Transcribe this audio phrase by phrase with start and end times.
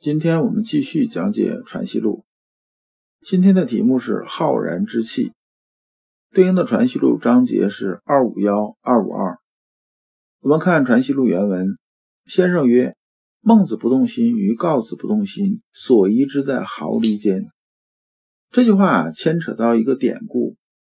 [0.00, 2.24] 今天我们继续讲解《传习录》，
[3.28, 5.32] 今天的题目是“浩然之气”，
[6.30, 9.38] 对应的《传习录》章节是二五幺、二五二。
[10.38, 11.76] 我们看《传习录》原文，
[12.26, 12.94] 先生曰
[13.42, 17.46] ：“孟子不动心与告子不动心，所依之在毫厘间。”
[18.52, 20.54] 这句话啊，牵扯到一个典故，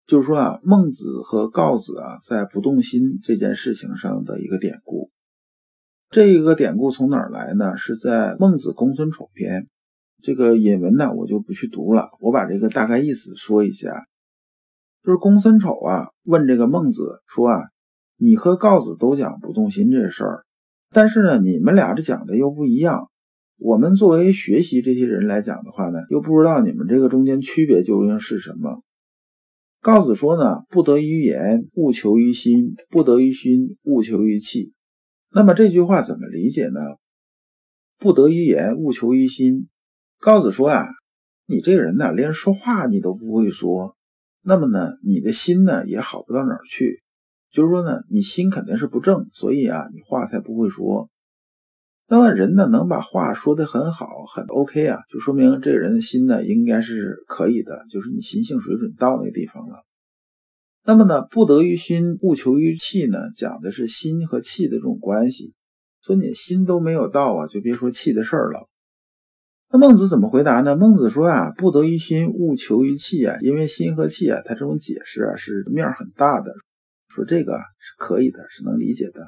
[0.06, 5.10] 就是说啊，孟子和告子啊，在不动心这件事情上的一个典故。
[6.10, 7.76] 这一个典故从哪儿来呢？
[7.76, 9.62] 是在《孟子公孙丑篇》
[10.20, 12.08] 这个引文呢，我就不去读了。
[12.18, 14.06] 我把这个大概意思说一下，
[15.04, 17.60] 就是公孙丑啊问这个孟子说啊，
[18.16, 20.42] 你和告子都讲不动心这事儿，
[20.90, 23.08] 但是呢，你们俩这讲的又不一样。
[23.58, 28.82] 我们作为学习这些人来讲的话呢，又不知道你们这个中间区别究竟是什么。
[29.80, 34.72] 告子说呢，不得于言，勿求于心；不得于心，勿求于气。
[35.32, 36.80] 那么这句话怎么理解呢？
[37.98, 39.68] 不得于言，勿求于心。
[40.18, 40.88] 告子说啊，
[41.46, 43.96] 你这个人呢，连说话你都不会说，
[44.42, 47.02] 那么呢，你的心呢也好不到哪儿去。
[47.50, 51.08] 就是说呢，你心肯定是不正，所以啊，你话才不会说。
[52.08, 59.84] 那么人呢，能把话说得很好，很 OK 啊，就说明这个人的心呢，应该是可以的，就是你心性水准到那个地方了。
[60.84, 65.52] 那么呢，不得于心，勿求于气呢，讲的是心和气的这种关系。
[66.02, 68.68] 说你心都没有到啊，就别说气的事儿了。
[69.72, 70.74] 那孟子怎么回答呢？
[70.76, 76.54] 孟子说啊，不得于心，勿求于气啊，因为心和气啊，它这种解释啊是面很大的。
[77.08, 79.20] 说这个是可以的，是能理解的。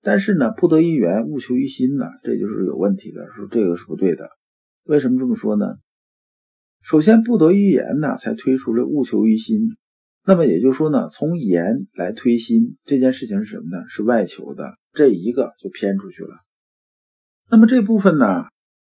[0.00, 3.26] 但是呢，不得于言，勿求于心呢，这就是有问题的。
[3.34, 4.28] 说这个是不对的。
[4.84, 5.74] 为什么这么说呢？
[6.82, 9.76] 首先，不得于言呢，才推出了勿求于心。
[10.26, 13.84] 那么也就是说呢，从言来推心这件事情是什么呢？
[13.88, 16.30] 是外求的，这一个就偏出去了。
[17.50, 18.44] 那么这部分呢，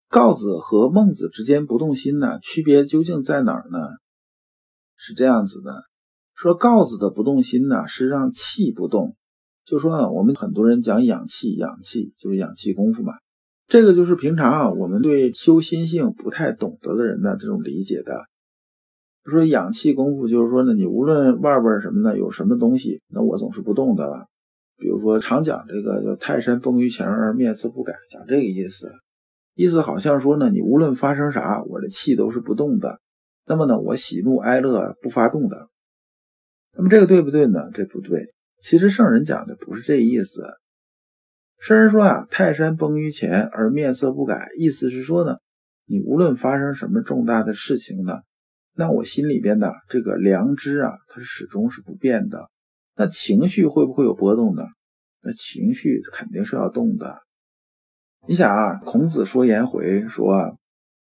[0.09, 3.79] 告子和孟子之间不动心呢，区别究竟在哪儿呢？
[4.97, 5.85] 是这样子的，
[6.35, 9.15] 说告子的不动心呢，是让气不动。
[9.67, 13.13] 就说呢，我们很多人讲养气，养气就是养气功夫嘛。
[13.69, 18.25] 这个就是平常啊，我们对修心性不太懂得的人的这种理解的。
[19.31, 24.27] 说养气功夫，就是说呢，你无论外边什么呢，有什么东西，那我总是不动的了。
[24.79, 28.93] 比如说常讲这个叫泰山崩于前而面色不改，讲这个意思，
[29.55, 33.01] 意思好像说呢，你无论发生啥，我的气都是不动的。
[33.47, 35.69] 那么呢，我喜怒哀乐不发动的。
[36.77, 37.71] 那么这个对不对呢？
[37.73, 38.35] 这不对。
[38.61, 40.43] 其实圣人讲的不是这意思。
[41.59, 45.37] 圣人说啊，泰山崩于前而面色不改，意思是说呢，
[45.87, 48.19] 你无论发生什么重大的事情呢。
[48.79, 52.51] 那我心里边的这个良知啊，它始终是不变的。
[52.95, 54.65] 那情绪会不会有波动呢？
[55.23, 57.23] 那情绪肯定是要动的。
[58.29, 60.59] 你想啊，孔子说颜回说，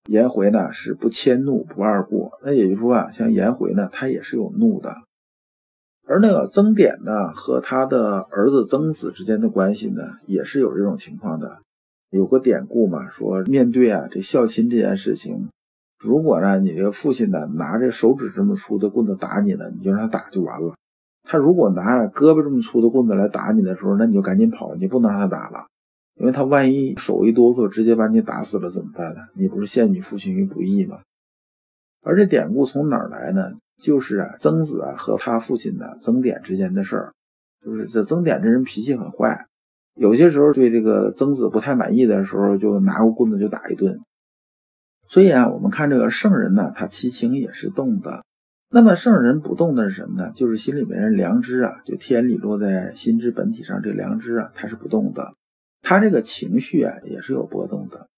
[0.09, 2.33] 颜回呢是不迁怒不贰过。
[2.43, 4.97] 那也就是说啊，像颜回呢，他也是有怒的。
[6.07, 11.61] 而那个曾点呢和他的儿子曾子之间的关系呢，也是有这种情况的。
[12.11, 15.49] 有个典故嘛，说面对啊这孝亲这件事情。
[15.99, 20.75] 如果呢，你这个父亲呢拿着手指这么粗的棍子打你呢，你就让他打就完了。
[21.25, 25.67] 他如果拿着胳膊这么粗的棍子来打你的时候，那你就赶紧跑，你不能让他打了，
[26.21, 29.21] 因为他万一手一哆嗦，直接把你打死了怎么办呢？
[29.35, 30.99] 你不是陷你父亲于不义吗？
[32.03, 33.55] 而这典故从哪儿来呢？
[33.83, 37.13] 就是啊，曾子啊和他父亲的曾点之间的事儿，
[37.65, 39.47] 就是这曾点这人脾气很坏，
[39.95, 43.99] 有些时候对这个曾子不太满意的时候，就拿个棍子就打一顿。
[45.09, 48.25] 所以啊，我们看这个圣人呢，他七情也是动的。
[48.69, 50.33] 那么圣人不动的是什么呢？
[50.35, 55.35] 就是心里面的良知啊，就天理落在心之本体上，这良知啊，它是不动的。
[55.83, 58.09] 他这个情绪啊，也是有波动的。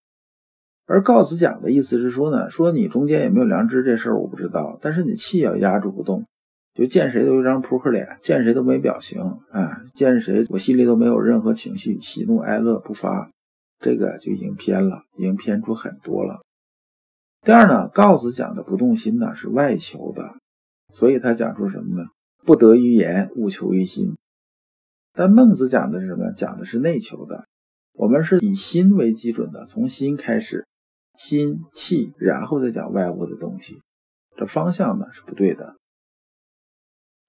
[0.87, 6.25] 而告子讲的意思是说呢，说你中间有没有良知这事儿我不知道，但是你气要压住不动，
[6.75, 9.21] 就见谁都一张扑克脸，见谁都没表情
[9.51, 13.31] 啊，见谁我心里都没有任何情绪，喜怒哀乐不发，
[13.79, 16.41] 这个就已经偏了，已经偏出很多了。
[17.49, 20.37] 第二呢，告子讲的不动心呢是外求的，
[20.93, 22.11] 所以他讲出什么呢？
[22.45, 24.19] 不得于言，勿求于心。
[25.15, 26.31] 但孟子讲的是什么？
[26.33, 27.47] 讲的是内求的。
[27.95, 30.67] 我们是以心为基准的，从心开始，
[31.17, 33.81] 心气，然后再讲外物的东西，
[34.37, 35.77] 这方向呢是不对的。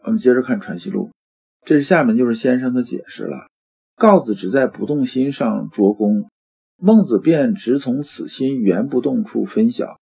[0.04, 1.06] 我们接着看《传习录》，
[1.66, 3.48] 这是下面就是先生的解释了。
[3.96, 6.30] 告子只在不动心上着功，
[6.76, 9.98] 孟子便直从此心原不动处分晓。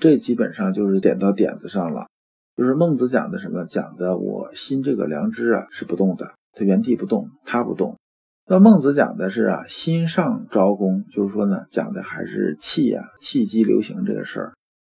[0.00, 2.08] 这基本上就是点到点子上了，
[2.56, 3.66] 就是孟子讲的什么？
[3.66, 7.98] 讲的我心这个良知啊是不动的，它原地不动，它不动。
[8.46, 14.54] 那孟子讲的是啊，心上招功，就是说呢，讲的还是气呀，气机流行这个事儿，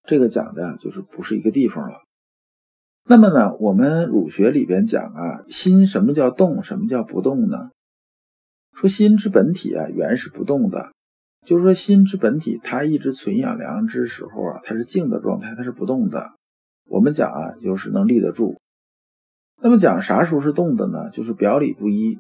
[0.07, 1.99] 这个讲的就是不是一个地方了。
[3.09, 7.71] 那么呢，我们儒学里边讲啊，心什么叫动，什么叫不动呢？
[8.73, 10.93] 说心之本体啊，原是不动的，
[11.47, 16.33] 就是说心之本体，它一直存养良知时候啊，它是静的状态，它是不动的。
[16.87, 18.57] 我们讲啊，就是能立得住。
[19.63, 21.11] 那么讲啥时候是动的呢？
[21.11, 22.19] 就是表里不一。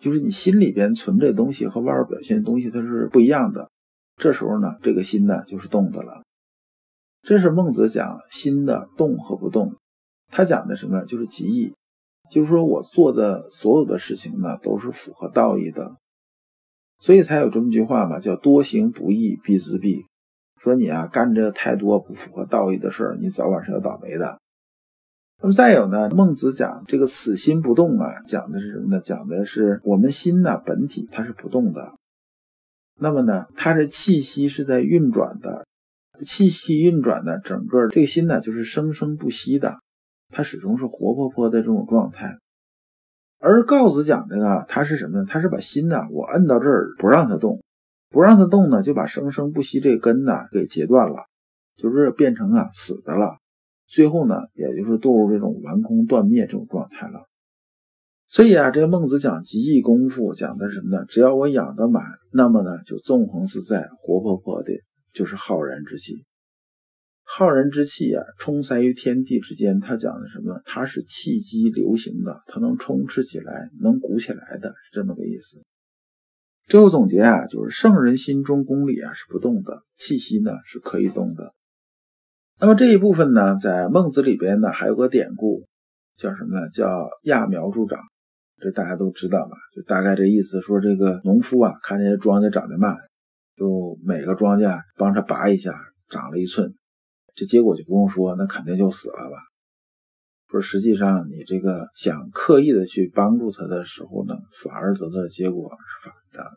[0.00, 3.70] 就是你心里边存这东西和外边表现的东西它是不一样的，
[4.16, 6.22] 这时候呢，这个心呢就是动的了。
[7.22, 9.76] 这是孟子讲心的动和不动，
[10.30, 11.04] 他讲的什么？
[11.06, 11.72] 就是极意，
[12.28, 15.96] 就是说我做的所有的事情呢都是符合道义的，
[17.04, 20.06] 所以才有这么句话嘛，叫多行不义必自毙。
[20.58, 24.40] 说你啊干这太多不符合道义的事儿，你早晚是要倒霉的。
[25.42, 29.02] 那么再有呢，孟子讲这个“此心不动”啊，讲的是什么呢？
[29.04, 31.92] 讲的是我们心呢本体它是不动的。
[32.98, 35.66] 那么呢，它的气息是在运转的，
[36.24, 39.78] 气息运转呢，整个这个心呢就是生生不息的，
[40.30, 42.38] 它始终是活泼泼的这种状态。
[43.46, 45.26] 而告子讲这个，他是什么呢？
[45.28, 47.62] 他是把心呢，我摁到这儿不让它动，
[48.08, 51.26] 不让它动呢，就把生生不息这根呢给截断了，
[51.76, 53.36] 就是变成啊死的了。
[53.86, 57.26] 最后呢，也就是堕入这种完空断灭这种状态了。
[58.28, 61.04] 所以啊，这个孟子讲极意功夫，讲的是什么呢？
[61.06, 62.02] 只要我养得满，
[62.32, 64.72] 那么呢，就纵横自在、活泼泼的，
[65.12, 66.24] 就是浩然之气。
[67.26, 69.80] 浩然之气啊，充塞于天地之间。
[69.80, 70.60] 他讲的什么？
[70.64, 75.62] 它是气机流行的，它能充斥起来，能鼓起来的，是这么个意思。
[76.66, 81.52] 最后总结啊，就是圣人心中公理啊是不动的，气息呢是可以动的。
[82.60, 85.66] 那么这一部分呢，在孟子里边呢，还有个典故，
[86.16, 86.68] 叫什么呢？
[86.70, 87.98] 叫揠苗助长。
[88.60, 89.56] 这大家都知道吧？
[89.74, 92.96] 就大概这意思，说这个农夫啊，看这些庄稼长得慢，
[93.56, 95.74] 就每个庄稼帮他拔一下，
[96.08, 96.72] 长了一寸，
[97.34, 99.36] 这结果就不用说，那肯定就死了吧？
[100.46, 106.50] 说实际上，你这个想刻意的去帮助他的时候呢，反而得到的结果是反的。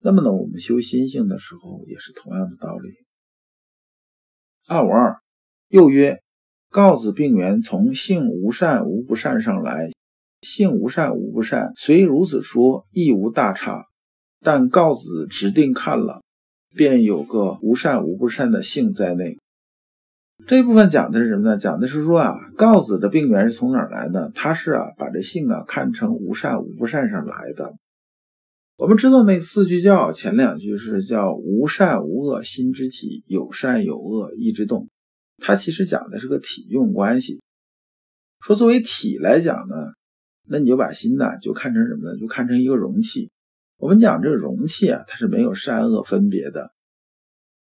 [0.00, 2.88] 那么呢，我们修心性的时候也是同样的道理。
[4.66, 5.18] 二五二，
[5.68, 6.22] 又曰：
[6.70, 9.90] 告子病源从性无善无不善上来，
[10.40, 13.84] 性无善无不善，虽如此说，亦无大差。
[14.40, 16.22] 但告子指定看了，
[16.74, 19.38] 便有个无善无不善的性在内。
[20.44, 21.56] 这一部分讲的是什么呢？
[21.56, 24.30] 讲的是说啊，告子的病源是从哪儿来的？
[24.34, 27.74] 他是啊，把这性啊看成无善无不善上来的。
[28.76, 34.88] 我们知道那四句教前两句是叫无善无恶心之体，有善有恶意之动。
[35.38, 37.42] 它其实讲的是个体用关系。
[38.40, 39.74] 说作为体来讲呢，
[40.46, 42.18] 那你就把心呢就看成什么呢？
[42.20, 43.30] 就看成一个容器。
[43.78, 46.70] 我们讲这个容器啊，它是没有善恶分别的。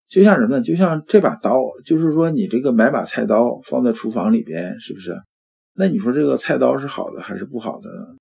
[0.09, 0.61] 就像什么呢？
[0.63, 5.15] 就像这把刀，就是说你这个买把菜刀放在厨房里边，是不是？
[5.75, 8.17] 那你说这个菜刀是好的还是不好的呢？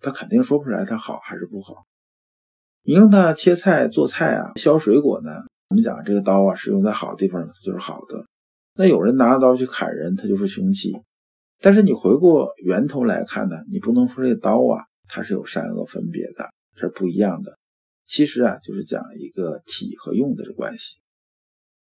[0.00, 1.84] 他肯定说不出来它好还是不好。
[2.82, 5.30] 你用它切菜做菜啊，削水果呢？
[5.70, 8.26] 我们讲这个刀啊，是用在好的地方，它就是好的。
[8.74, 10.92] 那有人拿着刀去砍人，它就是凶器。
[11.60, 17.58] 但是你回过源头来看呢，你不能说这刀啊，它是有善恶分别的，是不一样的。
[18.06, 20.96] 其实啊，就是讲一个体和用的关系。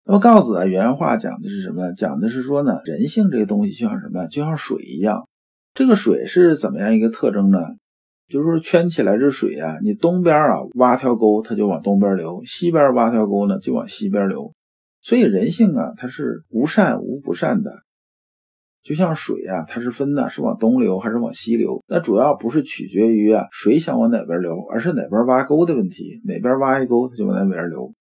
[0.06, 1.92] 那么告子啊，原话讲的是什么？
[1.92, 4.26] 讲的是说呢，人性这个东西就像什么？
[4.26, 5.26] 就像水一样。
[5.72, 7.58] 这个水是怎么样一个特征呢？
[8.28, 14.52] 就是说圈起来这水啊，你东边啊挖条沟，它就往东边流；西边挖条沟呢，就往西边流。
[15.00, 17.82] 所以人性啊，它是无善无不善的。
[18.82, 21.82] 就像水啊，它是分的，是往东流还是往西流？
[21.88, 26.20] 那主要不是取决于啊水想往哪边流，而是哪边挖沟的问题。
[26.24, 27.94] 哪边挖一沟，它就往哪边流。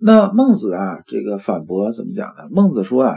[0.00, 2.48] 那孟子啊，这个反驳怎么讲呢？
[2.50, 3.16] 孟子说啊，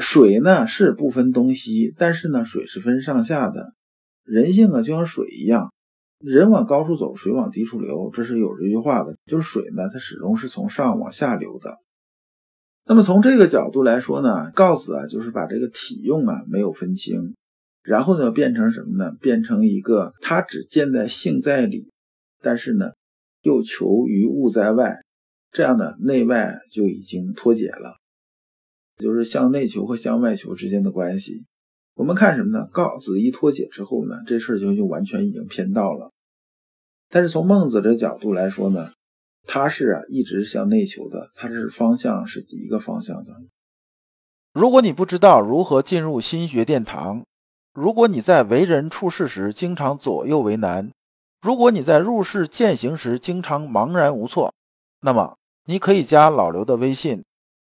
[0.00, 3.74] 水呢是不分东西，但是呢，水是分上下的。
[4.24, 5.70] 人性啊，就像水一样，
[6.18, 9.16] 人往高处走，水往低处流，这是有这句话的。
[9.26, 11.76] 就是水呢，它始终是从上往下流的。
[12.86, 17.34] 那么从这个角度来说呢，告子啊，就是把这个体用啊没有分清，
[17.82, 19.12] 然后呢变成什么呢？
[19.20, 21.90] 变成一个他只见在性在理，
[22.40, 22.92] 但是呢
[23.42, 25.02] 又求于物在外，
[25.58, 27.96] 这样呢，内外就已经脱节了，
[28.96, 31.46] 就是向内求和向外求之间的关系。
[31.94, 32.68] 我们看什么呢？
[32.70, 36.12] 告子一脱节之后呢，这事就就完全已经偏道了。
[37.08, 38.92] 但是从孟子的角度来说呢，
[39.48, 43.32] 他是啊一直向内求的，他是方向是一个方向的。
[44.52, 47.24] 如果你不知道如何进入心学殿堂，
[47.74, 50.92] 如果你在为人处事时经常左右为难，
[51.42, 54.54] 如果你在入世践行时经常茫然无措，
[55.00, 55.36] 那么
[55.70, 57.22] 你可以加老刘的微信。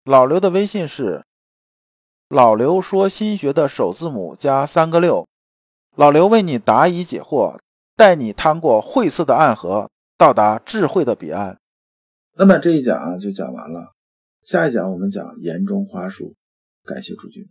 [0.05, 1.23] 老刘的微信是
[2.31, 5.29] 老刘说心学的首字母加三个六。
[5.97, 7.59] 老刘为你答疑解惑，
[7.95, 11.61] 带你趟过晦涩的暗河，到达智慧的彼岸。
[12.37, 13.93] 那么这一讲啊就讲完了，
[14.45, 16.35] 下一讲我们讲言中花树。
[16.87, 17.51] 感谢诸君。